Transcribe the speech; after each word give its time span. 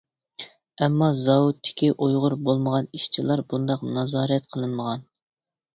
ئەمما 0.85 1.09
زاۋۇتتىكى 1.25 1.91
ئۇيغۇر 2.07 2.37
بولمىغان 2.49 2.91
ئىشچىلار 2.93 3.47
بۇنداق 3.53 3.87
نازارەت 3.99 4.53
قىلىنمىغان. 4.57 5.11